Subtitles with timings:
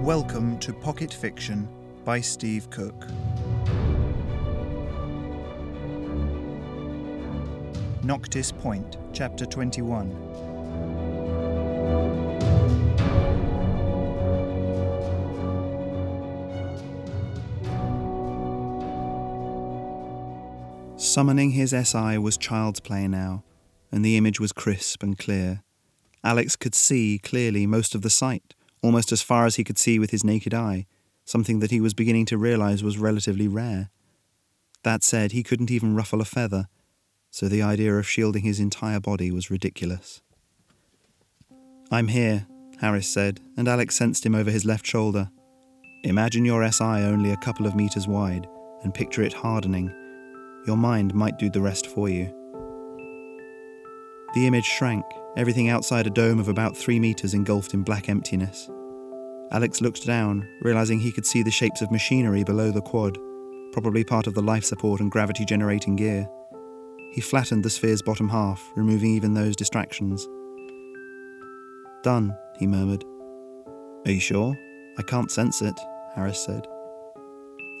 [0.00, 1.68] Welcome to Pocket Fiction
[2.06, 3.06] by Steve Cook.
[8.02, 10.08] Noctis Point, Chapter 21.
[20.96, 23.44] Summoning his SI was child's play now,
[23.92, 25.62] and the image was crisp and clear.
[26.24, 29.98] Alex could see clearly most of the site, almost as far as he could see
[29.98, 30.86] with his naked eye,
[31.24, 33.90] something that he was beginning to realize was relatively rare.
[34.82, 36.68] That said, he couldn't even ruffle a feather,
[37.30, 40.22] so the idea of shielding his entire body was ridiculous.
[41.90, 42.46] I'm here,
[42.80, 45.30] Harris said, and Alex sensed him over his left shoulder.
[46.04, 48.48] Imagine your SI only a couple of meters wide,
[48.82, 49.94] and picture it hardening.
[50.66, 52.34] Your mind might do the rest for you.
[54.34, 55.04] The image shrank,
[55.36, 58.68] everything outside a dome of about three meters engulfed in black emptiness.
[59.52, 63.18] Alex looked down, realizing he could see the shapes of machinery below the quad,
[63.72, 66.28] probably part of the life support and gravity generating gear.
[67.12, 70.26] He flattened the sphere's bottom half, removing even those distractions.
[72.02, 73.04] Done, he murmured.
[74.06, 74.56] Are you sure?
[74.98, 75.78] I can't sense it,
[76.14, 76.66] Harris said.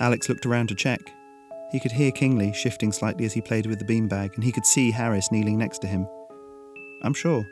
[0.00, 1.00] Alex looked around to check.
[1.70, 4.64] He could hear Kingley shifting slightly as he played with the beanbag, and he could
[4.64, 6.06] see Harris kneeling next to him.
[7.02, 7.46] I'm sure.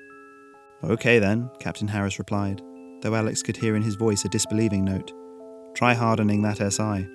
[0.85, 2.63] Okay then, Captain Harris replied,
[3.01, 5.13] though Alex could hear in his voice a disbelieving note.
[5.75, 7.09] Try hardening that SI.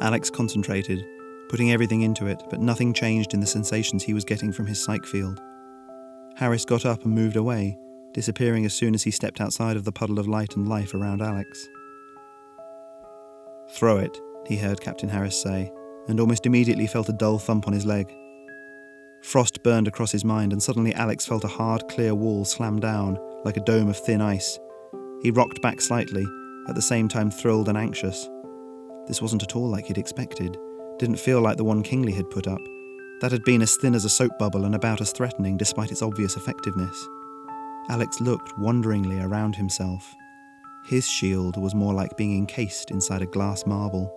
[0.00, 1.04] Alex concentrated,
[1.48, 4.82] putting everything into it, but nothing changed in the sensations he was getting from his
[4.82, 5.40] psych field.
[6.36, 7.76] Harris got up and moved away,
[8.12, 11.20] disappearing as soon as he stepped outside of the puddle of light and life around
[11.20, 11.68] Alex.
[13.72, 15.70] Throw it, he heard Captain Harris say,
[16.08, 18.10] and almost immediately felt a dull thump on his leg.
[19.22, 23.18] Frost burned across his mind, and suddenly Alex felt a hard, clear wall slam down,
[23.44, 24.58] like a dome of thin ice.
[25.22, 26.26] He rocked back slightly,
[26.68, 28.28] at the same time thrilled and anxious.
[29.06, 30.56] This wasn't at all like he'd expected.
[30.98, 32.60] Didn't feel like the one Kingley had put up.
[33.20, 36.02] That had been as thin as a soap bubble and about as threatening despite its
[36.02, 37.08] obvious effectiveness.
[37.90, 40.14] Alex looked wonderingly around himself.
[40.86, 44.10] His shield was more like being encased inside a glass marble.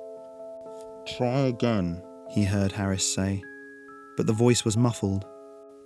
[1.17, 3.43] Try again, he heard Harris say
[4.17, 5.25] but the voice was muffled.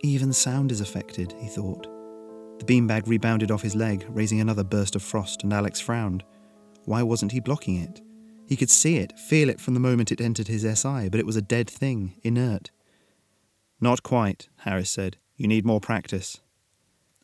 [0.02, 1.88] Even sound is affected, he thought.
[2.60, 6.24] The beanbag rebounded off his leg, raising another burst of frost, and Alex frowned.
[6.86, 8.02] Why wasn't he blocking it?
[8.48, 11.26] He could see it, feel it from the moment it entered his SI, but it
[11.26, 12.72] was a dead thing, inert.
[13.82, 15.18] Not quite, Harris said.
[15.36, 16.40] You need more practice.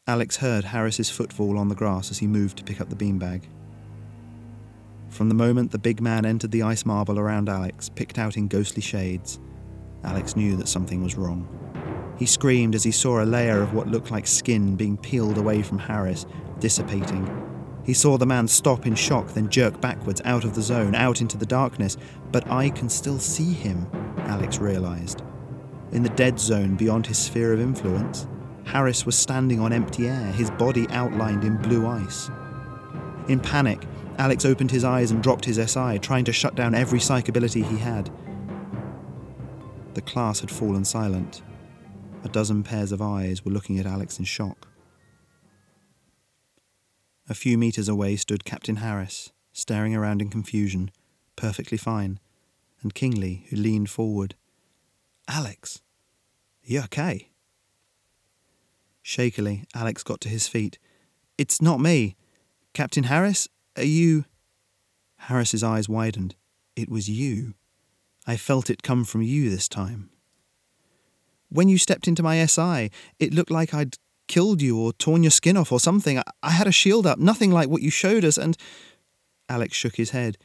[0.05, 3.43] Alex heard Harris's footfall on the grass as he moved to pick up the beanbag.
[5.09, 8.47] From the moment the big man entered the ice marble around Alex, picked out in
[8.47, 9.39] ghostly shades,
[10.03, 11.47] Alex knew that something was wrong.
[12.17, 15.61] He screamed as he saw a layer of what looked like skin being peeled away
[15.61, 16.25] from Harris,
[16.59, 17.27] dissipating.
[17.83, 21.21] He saw the man stop in shock, then jerk backwards out of the zone, out
[21.21, 21.97] into the darkness.
[22.31, 23.87] But I can still see him,
[24.19, 25.21] Alex realized.
[25.91, 28.27] In the dead zone beyond his sphere of influence,
[28.65, 32.29] Harris was standing on empty air, his body outlined in blue ice.
[33.27, 33.85] In panic,
[34.17, 37.63] Alex opened his eyes and dropped his SI, trying to shut down every psych ability
[37.63, 38.09] he had.
[39.93, 41.41] The class had fallen silent.
[42.23, 44.67] A dozen pairs of eyes were looking at Alex in shock.
[47.29, 50.91] A few meters away stood Captain Harris, staring around in confusion,
[51.35, 52.19] perfectly fine,
[52.81, 54.35] and Kingley, who leaned forward.
[55.27, 55.81] Alex,
[56.63, 57.29] you okay?
[59.01, 60.79] Shakily, Alex got to his feet.
[61.37, 62.15] It's not me.
[62.73, 64.25] Captain Harris, are you.
[65.17, 66.35] Harris's eyes widened.
[66.75, 67.53] It was you.
[68.25, 70.09] I felt it come from you this time.
[71.49, 72.89] When you stepped into my SI,
[73.19, 73.97] it looked like I'd
[74.27, 76.21] killed you or torn your skin off or something.
[76.41, 78.57] I had a shield up, nothing like what you showed us, and.
[79.49, 80.37] Alex shook his head.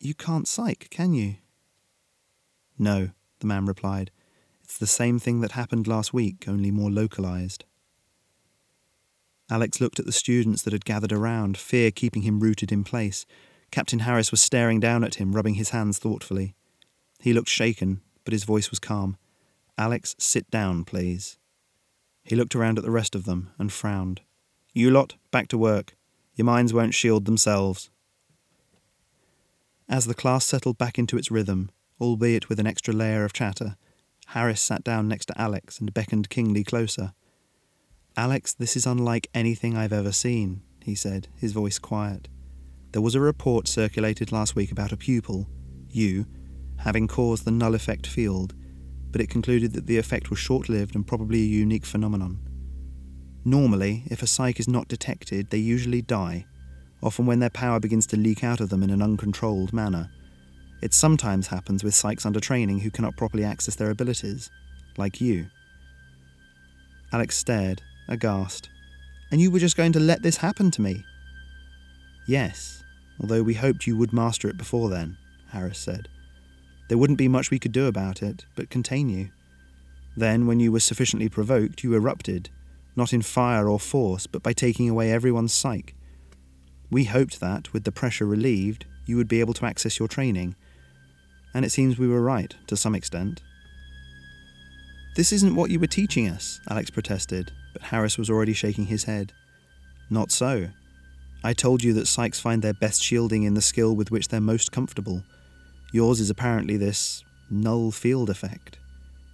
[0.00, 1.36] You can't psych, can you?
[2.78, 3.10] No,
[3.40, 4.10] the man replied.
[4.62, 7.64] It's the same thing that happened last week, only more localized.
[9.50, 13.24] Alex looked at the students that had gathered around, fear keeping him rooted in place.
[13.70, 16.54] Captain Harris was staring down at him, rubbing his hands thoughtfully.
[17.18, 19.16] He looked shaken, but his voice was calm.
[19.76, 21.38] Alex, sit down, please.
[22.22, 24.20] He looked around at the rest of them and frowned.
[24.72, 25.96] You lot, back to work.
[26.34, 27.90] Your minds won't shield themselves.
[29.88, 31.70] As the class settled back into its rhythm,
[32.00, 33.76] albeit with an extra layer of chatter,
[34.26, 37.14] Harris sat down next to Alex and beckoned Kingley closer.
[38.16, 42.28] Alex, this is unlike anything I've ever seen, he said, his voice quiet.
[42.92, 45.48] There was a report circulated last week about a pupil,
[45.88, 46.26] you,
[46.78, 48.54] having caused the null effect field,
[49.10, 52.40] but it concluded that the effect was short lived and probably a unique phenomenon.
[53.44, 56.46] Normally, if a psych is not detected, they usually die,
[57.02, 60.10] often when their power begins to leak out of them in an uncontrolled manner.
[60.82, 64.50] It sometimes happens with psychs under training who cannot properly access their abilities,
[64.96, 65.46] like you.
[67.12, 68.68] Alex stared, aghast.
[69.30, 71.04] And you were just going to let this happen to me?
[72.26, 72.82] Yes,
[73.20, 75.16] although we hoped you would master it before then,
[75.48, 76.08] Harris said.
[76.88, 79.30] There wouldn't be much we could do about it, but contain you.
[80.16, 82.50] Then, when you were sufficiently provoked, you erupted,
[82.96, 85.94] not in fire or force, but by taking away everyone's psyche.
[86.90, 90.56] We hoped that, with the pressure relieved, you would be able to access your training.
[91.54, 93.42] And it seems we were right, to some extent.
[95.16, 99.04] This isn't what you were teaching us, Alex protested, but Harris was already shaking his
[99.04, 99.32] head.
[100.10, 100.68] Not so.
[101.44, 104.40] I told you that psychs find their best shielding in the skill with which they're
[104.40, 105.22] most comfortable.
[105.92, 108.78] Yours is apparently this null field effect.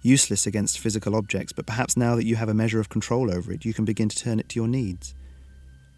[0.01, 3.51] Useless against physical objects, but perhaps now that you have a measure of control over
[3.51, 5.15] it, you can begin to turn it to your needs.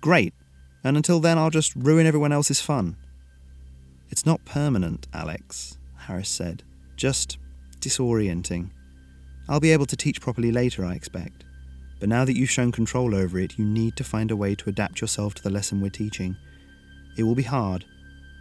[0.01, 0.33] Great,
[0.83, 2.95] and until then, I'll just ruin everyone else's fun.
[4.09, 6.63] It's not permanent, Alex, Harris said.
[6.95, 7.37] Just
[7.79, 8.69] disorienting.
[9.49, 11.43] I'll be able to teach properly later, I expect.
[11.99, 14.69] But now that you've shown control over it, you need to find a way to
[14.69, 16.37] adapt yourself to the lesson we're teaching.
[17.17, 17.85] It will be hard,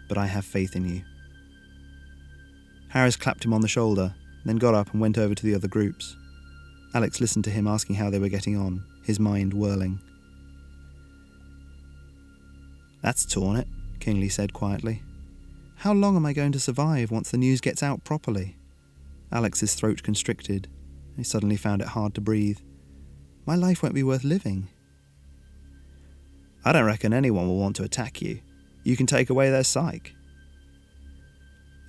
[0.09, 1.03] but I have faith in you.
[2.97, 4.15] Harris clapped him on the shoulder,
[4.47, 6.17] then got up and went over to the other groups.
[6.95, 10.01] Alex listened to him asking how they were getting on, his mind whirling.
[13.03, 13.69] That's torn it,
[14.01, 15.03] Kingley said quietly.
[15.75, 18.57] How long am I going to survive once the news gets out properly?
[19.31, 20.67] Alex's throat constricted.
[21.19, 22.61] He suddenly found it hard to breathe.
[23.45, 24.69] My life won't be worth living.
[26.65, 28.41] I don't reckon anyone will want to attack you.
[28.85, 30.15] You can take away their psyche.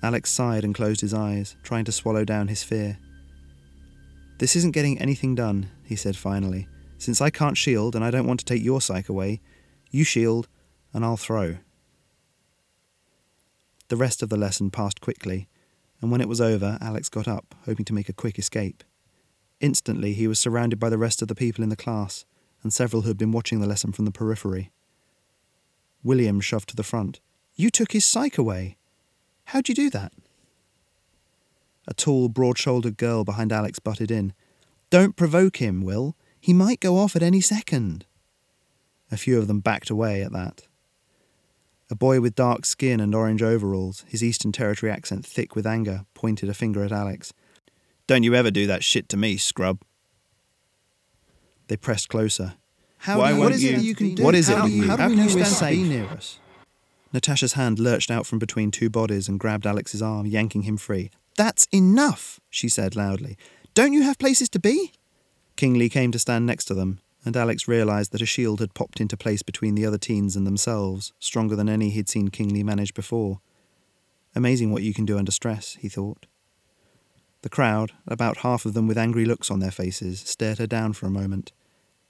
[0.02, 2.98] Alex sighed and closed his eyes, trying to swallow down his fear.
[4.38, 6.68] This isn't getting anything done, he said finally.
[6.98, 9.40] Since I can't shield and I don't want to take your psyche away,
[9.90, 10.48] you shield
[10.92, 11.56] and I'll throw.
[13.88, 15.48] The rest of the lesson passed quickly,
[16.00, 18.84] and when it was over, Alex got up, hoping to make a quick escape.
[19.60, 22.24] Instantly, he was surrounded by the rest of the people in the class,
[22.62, 24.70] and several who had been watching the lesson from the periphery.
[26.02, 27.20] William shoved to the front.
[27.54, 28.77] You took his psyche away.
[29.48, 30.12] How'd you do that?
[31.86, 34.34] A tall, broad shouldered girl behind Alex butted in.
[34.90, 36.16] Don't provoke him, Will.
[36.38, 38.04] He might go off at any second.
[39.10, 40.66] A few of them backed away at that.
[41.90, 46.04] A boy with dark skin and orange overalls, his Eastern Territory accent thick with anger,
[46.12, 47.32] pointed a finger at Alex.
[48.06, 49.80] Don't you ever do that shit to me, scrub.
[51.68, 52.56] They pressed closer.
[52.98, 54.22] How Why what is you, it you can do?
[54.22, 54.68] What is how it?
[54.68, 56.38] Do you, how, how do you stand to be near us?
[57.12, 61.10] Natasha's hand lurched out from between two bodies and grabbed Alex's arm, yanking him free.
[61.36, 63.36] That's enough, she said loudly.
[63.74, 64.92] Don't you have places to be?
[65.56, 69.00] Kingley came to stand next to them, and Alex realised that a shield had popped
[69.00, 72.94] into place between the other teens and themselves, stronger than any he'd seen Kingley manage
[72.94, 73.40] before.
[74.34, 76.26] Amazing what you can do under stress, he thought.
[77.42, 80.92] The crowd, about half of them with angry looks on their faces, stared her down
[80.92, 81.52] for a moment.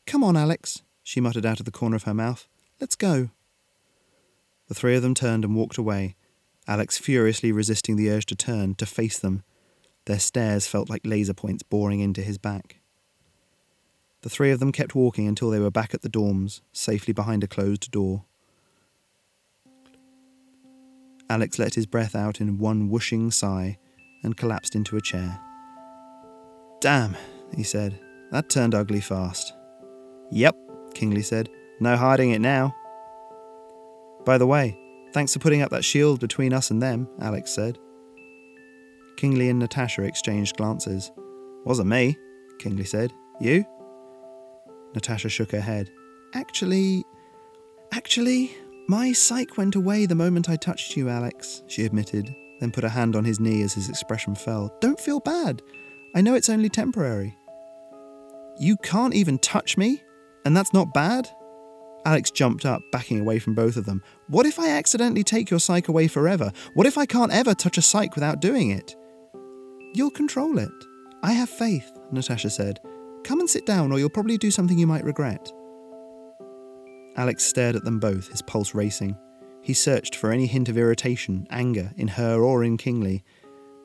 [0.06, 2.49] Come on, Alex, she muttered out of the corner of her mouth.
[2.81, 3.31] Let's go.
[4.69, 6.17] The three of them turned and walked away,
[6.69, 9.43] Alex furiously resisting the urge to turn, to face them.
[10.05, 12.81] Their stares felt like laser points boring into his back.
[14.20, 17.43] The three of them kept walking until they were back at the dorms, safely behind
[17.43, 18.25] a closed door.
[21.31, 23.78] Alex let his breath out in one whooshing sigh
[24.23, 25.40] and collapsed into a chair.
[26.81, 27.16] Damn,
[27.54, 27.99] he said.
[28.31, 29.54] That turned ugly fast.
[30.31, 30.57] Yep,
[30.95, 31.49] Kingley said.
[31.81, 32.75] No hiding it now.
[34.28, 34.78] By the way,
[35.14, 37.78] thanks for putting up that shield between us and them, Alex said.
[39.16, 41.11] Kingley and Natasha exchanged glances.
[41.64, 42.14] Wasn't me,
[42.58, 43.11] Kingley said.
[43.40, 43.64] You?
[44.94, 45.90] Natasha shook her head.
[46.35, 47.04] Actually.
[47.90, 48.54] Actually,
[48.87, 52.28] my psyche went away the moment I touched you, Alex, she admitted,
[52.61, 54.70] then put a hand on his knee as his expression fell.
[54.82, 55.62] Don't feel bad.
[56.14, 57.35] I know it's only temporary.
[58.58, 60.02] You can't even touch me?
[60.44, 61.30] And that's not bad?
[62.09, 64.03] Alex jumped up, backing away from both of them.
[64.29, 66.50] What if I accidentally take your psyche away forever?
[66.73, 68.97] What if I can't ever touch a psyche without doing it?
[69.93, 70.73] You'll control it.
[71.23, 72.81] I have faith, Natasha said.
[73.25, 75.53] Come and sit down, or you'll probably do something you might regret.
[77.19, 79.15] Alex stared at them both, his pulse racing.
[79.61, 83.23] He searched for any hint of irritation, anger, in her or in Kingley,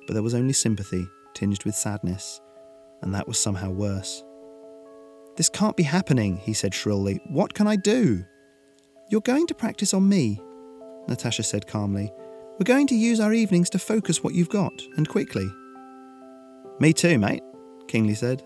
[0.07, 2.39] but there was only sympathy, tinged with sadness,
[3.01, 4.23] and that was somehow worse.
[5.35, 7.19] This can't be happening, he said shrilly.
[7.27, 8.23] What can I do?
[9.09, 10.39] You're going to practice on me,
[11.07, 12.11] Natasha said calmly.
[12.59, 15.47] We're going to use our evenings to focus what you've got, and quickly.
[16.79, 17.43] Me too, mate,
[17.87, 18.43] Kingley said.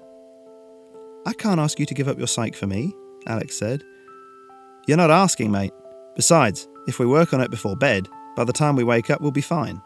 [1.25, 2.93] I can't ask you to give up your psyche for me,
[3.27, 3.83] Alex said.
[4.87, 5.73] You're not asking, mate.
[6.15, 9.31] Besides, If we work on it before bed, by the time we wake up, we'll
[9.31, 9.81] be fine.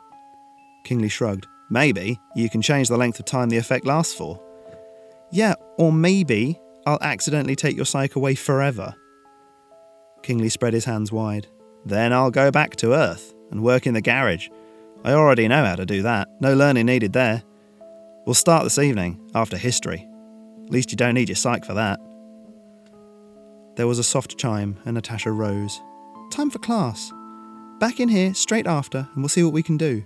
[0.86, 1.48] Kingsley shrugged.
[1.72, 4.40] Maybe you can change the length of time the effect lasts for.
[5.32, 8.96] Yeah, or maybe I'll accidentally take your psyche away forever.
[10.24, 11.48] Kingsley spread his hands wide.
[11.86, 14.50] Then I'll go back to Earth and work in the garage.
[15.04, 16.28] I already know how to do that.
[16.40, 17.44] No learning needed there.
[18.26, 20.08] We'll start this evening, after history.
[20.64, 22.00] At least you don't need your psych for that.
[23.78, 25.82] There was a soft chime, and Natasha rose.
[26.30, 27.12] Time for class.
[27.80, 30.04] Back in here straight after, and we'll see what we can do.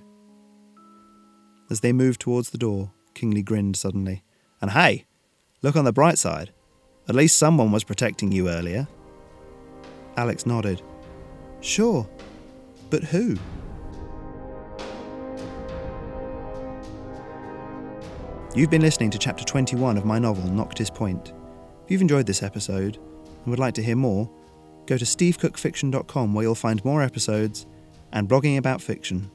[1.70, 4.24] As they moved towards the door, Kingsley grinned suddenly.
[4.62, 5.05] And hey,
[5.62, 6.53] look on the bright side.
[7.07, 8.88] At least someone was protecting you earlier.
[10.17, 10.81] Alex nodded.
[11.62, 12.07] Sure,
[12.89, 13.38] but who?
[18.55, 21.33] You've been listening to chapter 21 of my novel, Noctis Point.
[21.83, 24.31] If you've enjoyed this episode and would like to hear more,
[24.85, 27.67] go to stevecookfiction.com where you'll find more episodes
[28.13, 29.29] and blogging about fiction